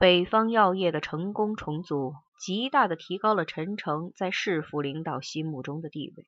[0.00, 6.24] 北方药业的成功重组，极大的提高了陈诚在市府领导心目中的地位。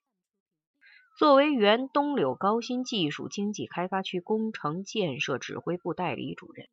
[1.16, 6.66] 作为原东柳高新技术经济开发区工程建设指挥部代理主任、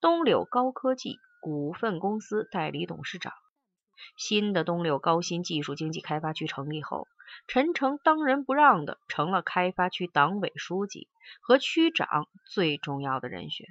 [0.00, 3.34] 东柳高科技股份公司代理董事长，
[4.16, 7.06] 新的东柳高新技术经济开发区成立后，
[7.46, 11.08] 陈诚当仁不让的成了开发区党委书记
[11.42, 13.66] 和区长最重要的人选。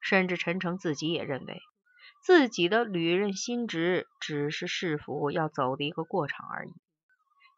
[0.00, 1.60] 甚至陈诚自己也认为，
[2.22, 6.72] 自己的履任新职只是市府要走的一个过场而已，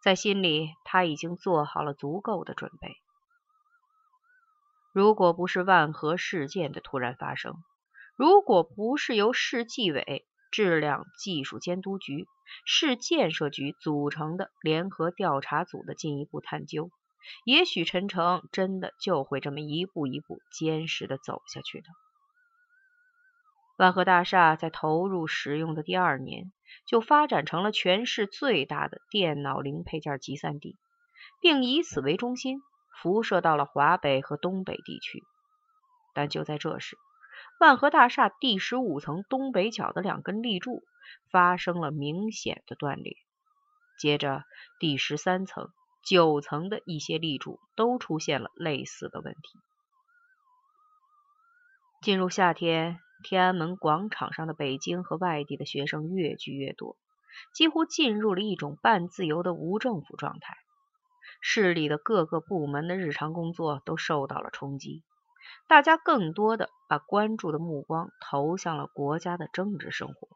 [0.03, 2.97] 在心里他已经做好了足够的准备。
[4.93, 7.55] 如果不是万和事件的突然发生，
[8.17, 12.27] 如果不是由市纪委质量技术监督局、
[12.67, 16.91] 市建设局组成的联合调查组的进一步探究，
[17.45, 21.87] 也许陈诚真的就会这么一步一步坚实的走下去的。
[23.81, 26.53] 万和大厦在投入使用的第二年，
[26.85, 30.77] 就发展成了全市最大的电脑零配件集散地，
[31.41, 32.61] 并以此为中心，
[33.01, 35.23] 辐射到了华北和东北地区。
[36.13, 36.99] 但就在这时，
[37.59, 40.83] 万和大厦第十五层东北角的两根立柱
[41.33, 43.17] 发生了明显的断裂，
[43.99, 44.45] 接着
[44.79, 45.71] 第十三层、
[46.05, 49.59] 九层的一些立柱都出现了类似的问题。
[52.03, 53.01] 进入夏天。
[53.23, 56.97] 天安门广场上的北京和外地的学生越聚越多，
[57.55, 60.57] 几乎进入了一种半自由的无政府状态。
[61.41, 65.03] 市里的各个部门的日常工作都受到了冲击，
[65.69, 70.29] 大家更多的把关注的目光投向了国家的政治生活。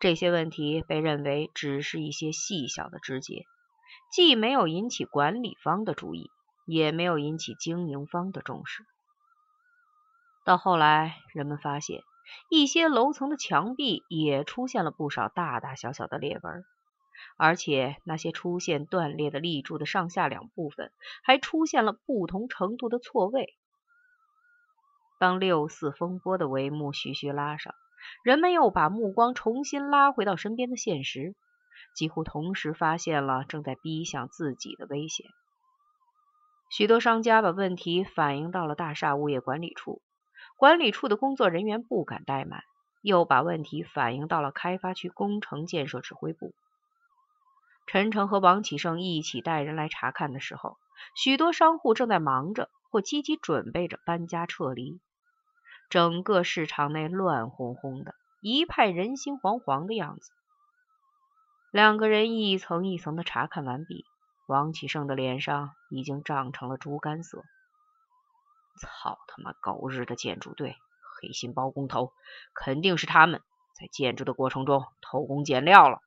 [0.00, 3.44] 这些问题被认为只是一些细小的枝节，
[4.10, 6.30] 既没有引起管理方的注意，
[6.66, 8.84] 也没有引起经营方的重视。
[10.46, 12.04] 到后来，人们发现
[12.48, 16.64] 一些楼层的墙壁也出现了不少大大小小的裂纹，
[17.36, 20.92] 而且那些出现断裂的立柱的上下两部分
[21.24, 23.54] 还出现了不同程度的错位。
[25.18, 27.74] 当六四风波的帷幕徐徐拉上，
[28.22, 31.34] 人们又把目光重新拉回到身边的现实，
[31.92, 35.26] 几乎同时发现了正在逼向自己的危险。
[36.70, 40.02] 许多商家把问题反映到了大厦物业管理处。
[40.56, 42.64] 管理处的工作人员不敢怠慢，
[43.02, 46.54] 又把问题反映到了开发区工程建设指挥部。
[47.86, 50.76] 陈诚和王启胜一起带人来查看的时候，
[51.14, 54.98] 许多商户正在忙着或积极准备着搬家撤离，
[55.90, 60.32] 整个市场内乱哄哄的，一派人心惶惶的样子。
[61.70, 64.06] 两个人一层一层的查看完毕，
[64.48, 67.44] 王启胜的脸上已经涨成了猪肝色。
[68.76, 70.76] 操他妈狗日的建筑队，
[71.20, 72.12] 黑心包工头，
[72.54, 73.42] 肯定是他们
[73.74, 76.00] 在建筑的过程中偷工减料了。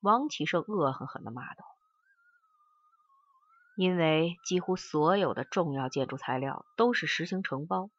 [0.00, 1.64] 王启胜恶狠狠地骂道
[3.76, 7.90] ：“因为几乎所有的重要建筑材料都是实行承包，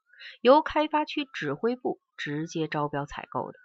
[0.41, 3.59] 由开发区指挥部直接招标采购的，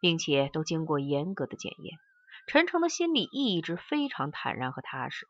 [0.00, 1.98] 并且都经过严格的检验。
[2.46, 5.26] 陈诚的心里一直非常坦然和踏实。”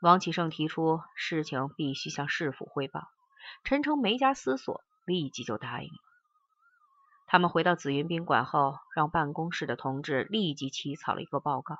[0.00, 3.08] 王启胜提出事情必须向市府汇报，
[3.64, 5.98] 陈诚没加思索，立即就答应了。
[7.26, 11.76] 他们回到紫云宾馆后，让办公室的同志立即起草了一个报告。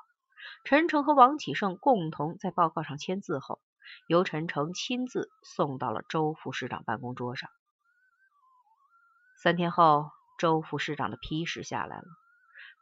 [0.63, 3.59] 陈诚和王启胜共同在报告上签字后，
[4.05, 7.49] 由陈诚亲自送到了周副市长办公桌上。
[9.41, 12.05] 三天后，周副市长的批示下来了。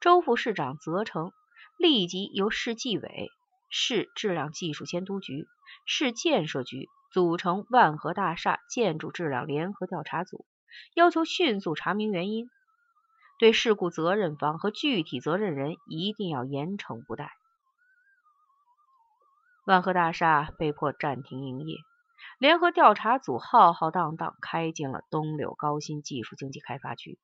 [0.02, 1.32] 周副市长责成
[1.78, 3.32] 立即由市纪委。
[3.72, 5.48] 市质量技术监督局、
[5.86, 10.46] 市建设局组成万和大厦建筑质量联合调查组，
[10.96, 12.50] 要求迅速查明原因，
[13.38, 17.32] 对事故责任方和具体责任人一定要严惩不贷。
[19.66, 21.78] 万和大厦被迫暂停营业，
[22.40, 27.20] 联合调查组浩浩荡荡开进了东柳高新技术经济开发区。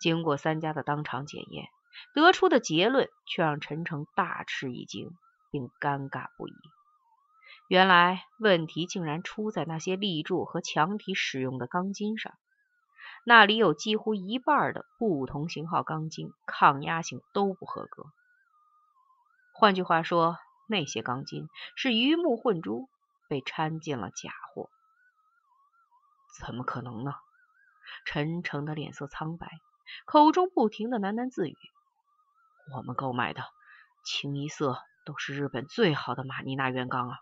[0.00, 1.68] 经过三家的当场检验。
[2.14, 5.10] 得出的结论却让陈诚大吃一惊，
[5.50, 6.54] 并尴尬不已。
[7.68, 12.32] 原来问题竟然出在那些立柱和墙体使用的钢筋上，
[13.24, 18.04] 那里有几乎一半的不同型号钢筋抗压性都不合格。
[19.52, 22.88] 换句话说，那些钢筋是鱼目混珠，
[23.28, 24.70] 被掺进了假货。
[26.40, 27.14] 怎么可能呢？
[28.04, 29.50] 陈诚的脸色苍白，
[30.06, 31.56] 口中不停的喃喃自语。
[32.74, 33.42] 我们购买的
[34.04, 37.16] 清一色都是日本最好的马尼纳原钢啊！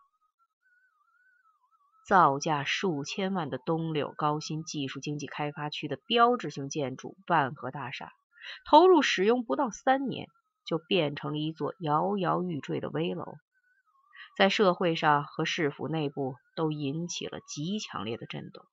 [2.05, 8.13] 造价数千万的东柳高新技术经济开发区的标志性建筑万和大厦，
[8.69, 10.27] 投入使用不到三年，
[10.65, 13.37] 就变成了一座摇摇欲坠的危楼，
[14.37, 18.65] 在社会上和市府内部都引起了极强烈的震动。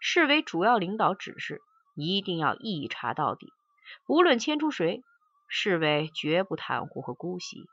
[0.00, 1.60] 市委主要领导指示，
[1.94, 3.52] 一定要一查到底，
[4.06, 5.02] 不论牵出谁，
[5.46, 7.68] 市委绝不袒护和姑息。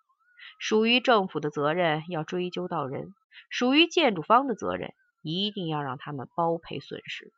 [0.59, 3.13] 属于政府的责任要追究到人，
[3.49, 7.31] 属于建筑方的责任一定要让他们包赔损失。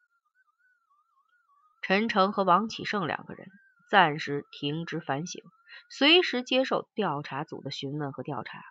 [1.81, 3.47] 陈诚和王启胜两个人
[3.89, 5.41] 暂时停职反省，
[5.89, 8.63] 随时接受调查组的询问和调查。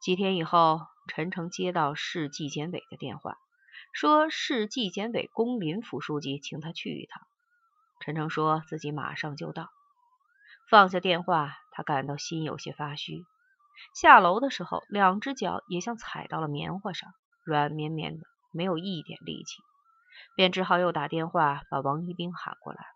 [0.00, 3.36] 几天以后，陈诚接到市纪检委的电话，
[3.92, 7.22] 说市纪检委龚林副书记请他去一趟。
[8.00, 9.68] 陈诚说自己马上就到。
[10.70, 13.26] 放下电话，他感到心有些发虚。
[13.92, 17.12] 下楼的时候，两只脚也像踩到了棉花上，
[17.42, 19.56] 软绵绵的，没有一点力气，
[20.36, 22.86] 便只好又打电话把王一兵喊过来。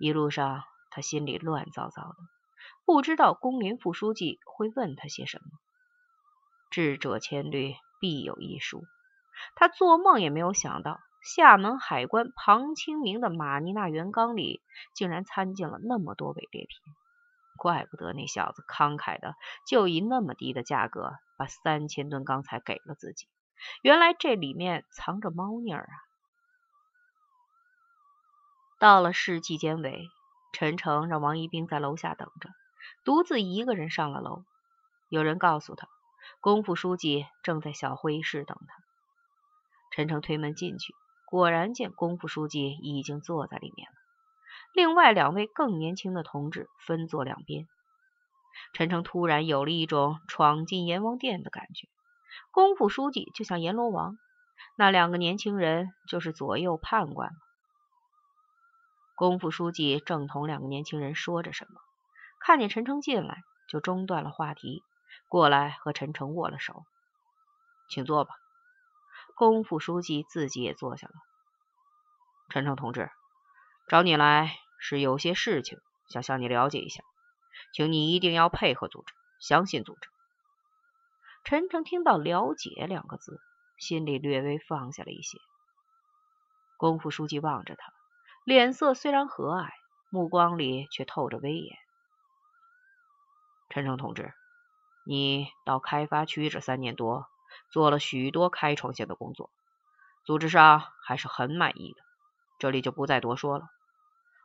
[0.00, 2.16] 一路上，他心里乱糟糟的，
[2.84, 5.44] 不知道龚林副书记会问他些什么。
[6.70, 8.82] 智者千虑，必有一疏。
[9.54, 10.98] 他做梦也没有想到。
[11.26, 14.62] 厦门海关庞清明的马尼纳原缸里
[14.94, 16.94] 竟然掺进了那么多伪劣品，
[17.58, 19.34] 怪不得那小子慷慨的
[19.66, 23.26] 就以那么低的价格把三千吨钢材给了自己，
[23.82, 25.94] 原来这里面藏着猫腻儿啊！
[28.78, 30.08] 到了市纪检委，
[30.52, 32.50] 陈诚让王一兵在楼下等着，
[33.04, 34.44] 独自一个人上了楼。
[35.08, 35.88] 有人告诉他，
[36.40, 38.76] 龚副书记正在小会议室等他。
[39.90, 40.94] 陈诚推门进去。
[41.26, 43.94] 果然见龚副书记已经坐在里面了，
[44.72, 47.66] 另外两位更年轻的同志分坐两边。
[48.72, 51.88] 陈诚突然有了一种闯进阎王殿的感觉，
[52.52, 54.16] 龚副书记就像阎罗王，
[54.78, 57.30] 那两个年轻人就是左右判官。
[59.14, 61.80] 龚副书记正同两个年轻人说着什么，
[62.38, 64.84] 看见陈诚进来，就中断了话题，
[65.28, 66.84] 过来和陈诚握了手，
[67.88, 68.34] 请坐吧。
[69.36, 71.12] 龚副书记自己也坐下了。
[72.48, 73.10] 陈诚同志，
[73.86, 75.78] 找你来是有些事情
[76.08, 77.04] 想向你了解一下，
[77.74, 80.08] 请你一定要配合组织，相信组织。
[81.44, 83.38] 陈诚听到“了解”两个字，
[83.76, 85.38] 心里略微放下了一些。
[86.78, 87.92] 龚副书记望着他，
[88.42, 89.68] 脸色虽然和蔼，
[90.08, 91.76] 目光里却透着威严。
[93.68, 94.32] 陈诚同志，
[95.04, 97.26] 你到开发区这三年多。
[97.70, 99.50] 做了许多开创性的工作，
[100.24, 102.02] 组织上还是很满意的，
[102.58, 103.66] 这里就不再多说了。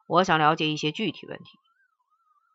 [0.07, 1.59] 我想了解一些具体问题。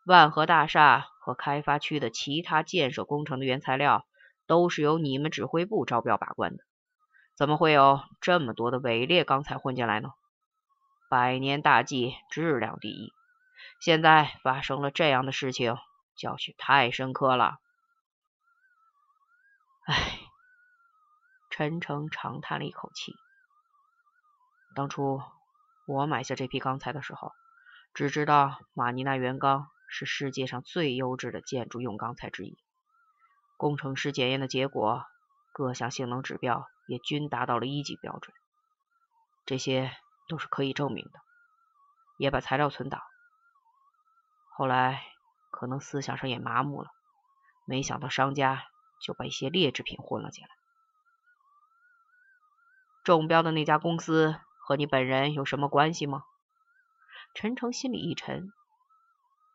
[0.05, 4.05] 万和大厦和开发区的其他建设工程的原材料
[4.45, 6.63] 都是由你们指挥部招标把关的，
[7.35, 10.13] 怎么会有这么多的伪劣钢材混进来呢？
[11.09, 13.11] 百年大计，质量第一，
[13.81, 15.77] 现在发生了这样的事情，
[16.15, 17.57] 教训太深刻了。
[19.85, 20.26] 唉。
[21.57, 23.15] 陈诚长叹了一口气。
[24.75, 25.23] 当初
[25.87, 27.31] 我买下这批钢材的时候，
[27.95, 32.59] 只知道马尼纳原钢是世界上最优质的建筑用钢材之一。
[33.57, 35.03] 工程师检验的结果，
[35.51, 38.35] 各项性能指标也均达到了一级标准，
[39.47, 39.91] 这些
[40.27, 41.19] 都是可以证明的，
[42.19, 43.01] 也把材料存档。
[44.55, 45.03] 后来
[45.49, 46.91] 可能思想上也麻木了，
[47.65, 48.63] 没想到商家
[49.01, 50.49] 就把一些劣质品混了进来。
[53.15, 56.25] 中标的那家公司和你本人有什么关系吗？
[57.33, 58.51] 陈诚心里一沉，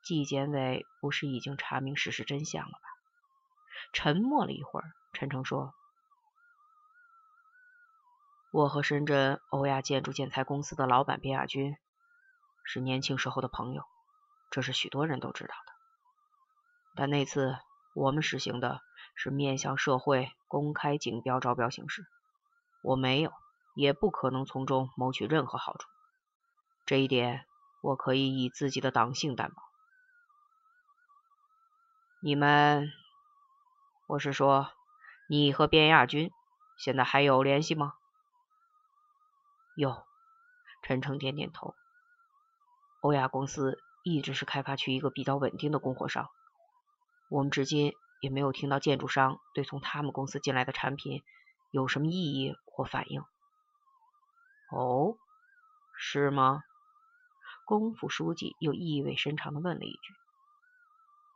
[0.03, 2.79] 纪检委不是已经查明事实真相了吧？
[3.93, 5.75] 沉默了一会儿，陈诚说
[8.53, 11.77] ：“我和深圳欧亚建筑建材公司的老板边亚军
[12.65, 13.85] 是年轻时候的朋友，
[14.51, 15.73] 这是许多人都知道的。
[16.97, 17.59] 但那次
[17.95, 18.81] 我们实行的
[19.15, 22.07] 是面向社会公开竞标招标形式，
[22.83, 23.31] 我没有。”
[23.75, 25.89] 也不可能从中谋取任何好处，
[26.85, 27.47] 这一点
[27.81, 29.63] 我可以以自己的党性担保。
[32.21, 32.93] 你们，
[34.07, 34.71] 我是说，
[35.29, 36.31] 你和边亚军
[36.79, 37.95] 现在还有联系吗？
[39.75, 40.05] 有，
[40.83, 41.75] 陈诚点点头。
[43.01, 46.29] 欧亚公司一直是开发区一个比较稳定的供货商，
[47.31, 51.25] 我们至今也没有听到建筑商对从他们公司进来的产品
[51.71, 53.25] 有什么异议或反应。
[54.73, 55.19] 哦，
[55.99, 56.65] 是吗？
[57.67, 60.15] 龚副书记又意味深长的问了一句。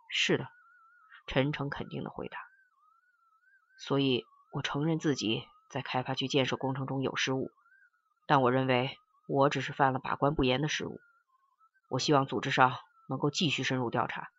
[0.09, 0.49] 是的，
[1.27, 2.39] 陈诚肯定的回答。
[3.79, 7.51] 所以我承认自己在开发区建设工程中有失误，
[8.27, 10.99] 但我认为我只是犯了把关不严的失误。
[11.89, 14.31] 我希望组织上能够继续深入调查，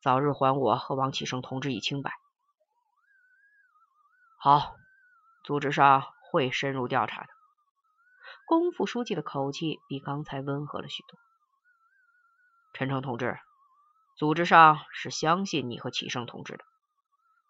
[0.00, 2.12] 早日还我和王启胜同志以清白。
[4.38, 4.76] 好，
[5.42, 7.35] 组织上会深入调查的。
[8.46, 11.18] 龚副书记的口气比刚才温和了许多。
[12.72, 13.40] 陈诚同志，
[14.16, 16.64] 组织上是相信你和启胜同志的。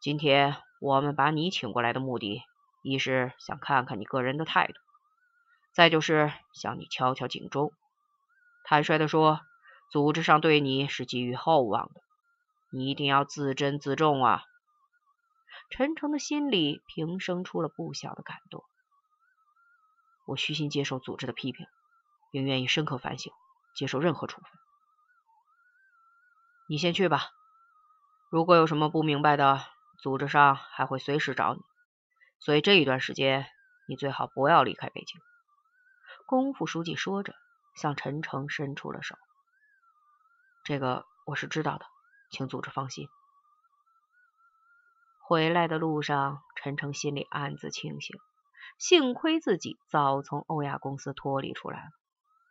[0.01, 2.41] 今天我们把你请过来的目的，
[2.83, 4.73] 一是想看看你个人的态度，
[5.75, 7.75] 再就是向你敲敲警钟。
[8.65, 9.41] 坦率的说，
[9.93, 12.01] 组织上对你是寄予厚望的，
[12.71, 14.43] 你一定要自珍自重啊！
[15.69, 18.65] 陈诚的心里平生出了不小的感动。
[20.27, 21.67] 我虚心接受组织的批评，
[22.31, 23.33] 并愿意深刻反省，
[23.75, 24.51] 接受任何处分。
[26.69, 27.31] 你先去吧，
[28.29, 29.65] 如果有什么不明白的，
[30.01, 31.61] 组织上还会随时找你。
[32.41, 33.47] 所以这一段时间，
[33.89, 35.21] 你最好不要离开北京。
[36.27, 37.35] 龚副书记说着，
[37.77, 39.17] 向陈诚伸出了手。
[40.65, 41.87] 这个我是知道的，
[42.31, 43.09] 请组织放心。
[45.21, 48.21] 回来的路上，陈诚心里暗自庆幸。
[48.79, 51.91] 幸亏自己早从欧亚公司脱离出来了，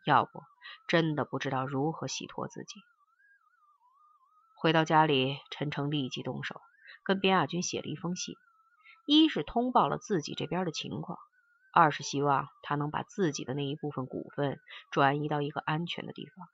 [0.06, 0.42] 要不
[0.88, 2.82] 真的不知道如何洗脱自己。
[4.56, 6.60] 回到家里，陈诚立即动手，
[7.04, 8.36] 跟边亚军写了一封信，
[9.06, 11.20] 一是通报了自己这边的情况，
[11.72, 16.48] 二是希望他能把自己的那一部分股份转移到一个安全的地方，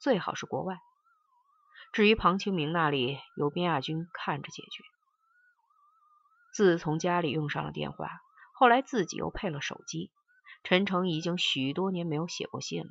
[0.00, 0.78] 最好是国外。
[1.92, 4.82] 至于庞清明那里，由边亚军看着解决。
[6.54, 8.08] 自从家里用上了电话。
[8.60, 10.10] 后来自己又配了手机，
[10.64, 12.90] 陈诚已经许多年没有写过信了，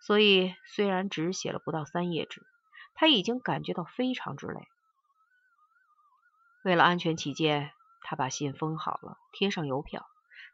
[0.00, 2.46] 所以虽然只写了不到三页纸，
[2.94, 4.68] 他已经感觉到非常之累。
[6.62, 10.06] 为了安全起见，他把信封好了，贴上邮票，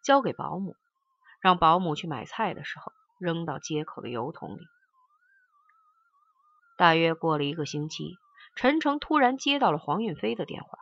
[0.02, 0.76] 交给保姆，
[1.42, 4.66] 让保姆去买菜的时候扔到街口的油桶里。
[6.78, 8.16] 大约过了一个星期，
[8.56, 10.78] 陈诚突然接到了黄运飞的电话，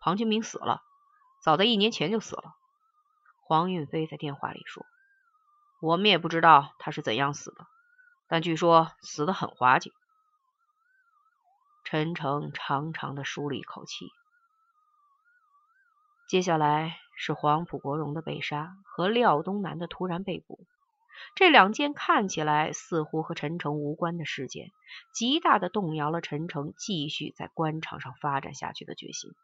[0.00, 0.80] 庞清明死了。
[1.44, 2.56] 早在一年前就死了。
[3.42, 4.86] 黄运飞在电话里说
[5.82, 7.66] ：“我们也不知道他是怎样死的，
[8.28, 9.92] 但据说死得很滑稽。”
[11.84, 14.10] 陈诚长长的舒了一口气。
[16.28, 20.58] 接下来是黄埔国荣的被杀和廖东南的突然被捕，
[21.34, 24.72] 这两件看起来似乎和陈诚无关的事件，
[25.12, 29.34] 极大的动摇了陈诚继续在官场上发展下去的决心。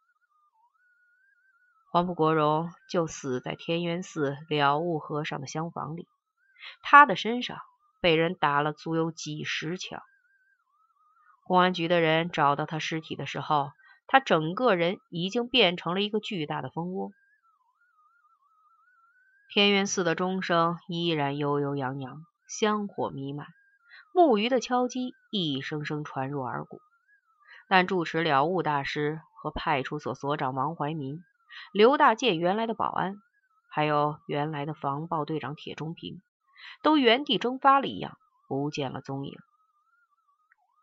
[1.93, 6.07] 黄埔国荣就死在天渊寺了悟和尚的厢房里，
[6.83, 7.59] 他的身上
[8.01, 10.01] 被人打了足有几十枪。
[11.43, 13.73] 公安局的人找到他尸体的时候，
[14.07, 17.11] 他整个人已经变成了一个巨大的蜂窝。
[19.53, 23.49] 天渊寺的钟声依然悠悠扬扬，香火弥漫，
[24.15, 26.81] 木鱼的敲击一声声传入耳骨。
[27.69, 31.25] 但住持了悟大师和派出所所长王怀民。
[31.73, 33.21] 刘大建原来的保安，
[33.69, 36.21] 还有原来的防暴队长铁中平，
[36.83, 38.17] 都原地蒸发了一样，
[38.49, 39.39] 不见了踪影。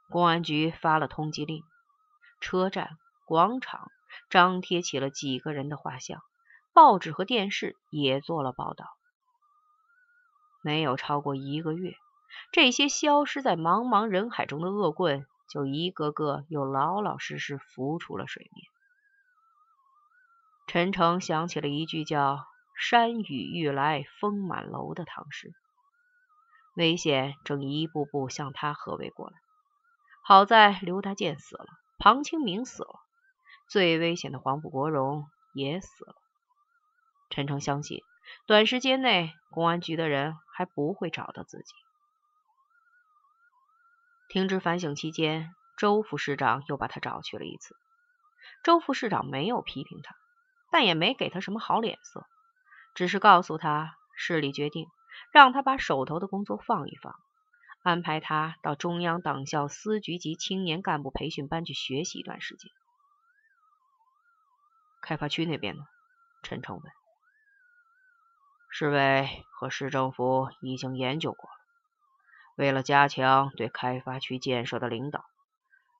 [0.09, 1.63] 公安局发了通缉令，
[2.39, 3.91] 车站、广场
[4.29, 6.21] 张贴起了几个人的画像，
[6.73, 8.85] 报纸和电视也做了报道。
[10.61, 11.95] 没有超过一个月，
[12.51, 18.65] 这些消失在茫茫人海中的恶棍，就一个个又老老实实浮出了水面。
[20.67, 22.45] 陈诚想起了一句叫
[22.77, 25.53] “山雨欲来风满楼”的唐诗，
[26.75, 29.33] 危险正一步步向他合围过来。
[30.25, 31.65] 好在刘大建死了，
[31.97, 32.99] 庞清明死了，
[33.69, 36.15] 最危险的黄埔国荣也死了。
[37.29, 38.03] 陈诚相信，
[38.45, 41.73] 短时间内公安局的人还不会找到自己。
[44.27, 47.73] 停职反省期间，周副市长又把他找去了一次。
[48.65, 50.13] 周副市长没有批评他。
[50.69, 52.25] 但也没给他什么好脸色，
[52.93, 54.87] 只是告诉他，市里决定
[55.31, 57.15] 让他把手头的工作放一放，
[57.83, 62.71] 安排他到中央党校司局级青年干部培训班去学习一段时间。
[65.01, 65.83] 开发区那边呢？
[66.43, 66.91] 陈诚问。
[68.69, 71.55] 市委和市政府已经研究过了，
[72.57, 75.23] 为了加强对开发区建设的领导，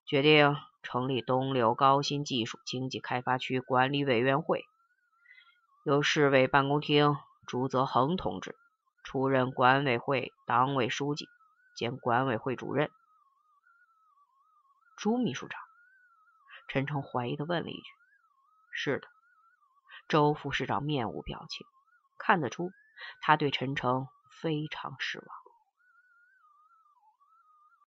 [0.05, 0.57] 决定。
[0.89, 4.63] 成立东柳高新技术经济开发区管理委员会，
[5.83, 8.55] 由市委办公厅朱泽恒同志
[9.03, 11.27] 出任管委会党委书记
[11.75, 12.89] 兼管委会主任。
[14.95, 15.59] 朱秘书长，
[16.69, 17.89] 陈诚怀疑的问了一句
[18.71, 19.09] ：“是的，
[20.07, 21.67] 周副市长面无表情，
[22.17, 22.71] 看得出
[23.19, 25.46] 他对陈诚非常失望。